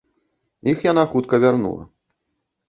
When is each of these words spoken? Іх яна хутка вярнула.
Іх 0.71 0.77
яна 0.91 1.03
хутка 1.11 1.41
вярнула. 1.45 1.83